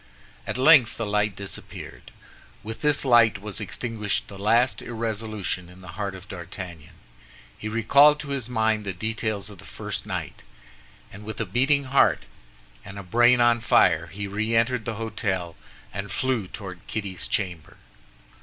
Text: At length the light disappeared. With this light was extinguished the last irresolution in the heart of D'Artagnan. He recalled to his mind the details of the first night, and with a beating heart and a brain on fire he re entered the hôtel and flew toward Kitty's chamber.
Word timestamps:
At 0.47 0.57
length 0.57 0.97
the 0.97 1.05
light 1.05 1.35
disappeared. 1.35 2.09
With 2.63 2.81
this 2.81 3.05
light 3.05 3.39
was 3.39 3.61
extinguished 3.61 4.27
the 4.29 4.37
last 4.39 4.81
irresolution 4.81 5.69
in 5.69 5.81
the 5.81 5.89
heart 5.93 6.15
of 6.15 6.27
D'Artagnan. 6.27 6.95
He 7.55 7.67
recalled 7.69 8.19
to 8.21 8.29
his 8.29 8.49
mind 8.49 8.83
the 8.83 8.93
details 8.93 9.51
of 9.51 9.59
the 9.59 9.63
first 9.63 10.07
night, 10.07 10.41
and 11.13 11.23
with 11.23 11.39
a 11.39 11.45
beating 11.45 11.83
heart 11.83 12.23
and 12.83 12.97
a 12.97 13.03
brain 13.03 13.39
on 13.41 13.61
fire 13.61 14.07
he 14.07 14.25
re 14.25 14.55
entered 14.55 14.85
the 14.85 14.95
hôtel 14.95 15.53
and 15.93 16.11
flew 16.11 16.47
toward 16.47 16.79
Kitty's 16.87 17.27
chamber. 17.27 17.77